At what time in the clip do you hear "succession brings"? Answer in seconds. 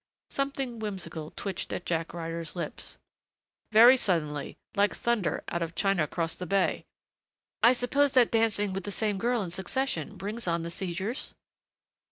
9.51-10.47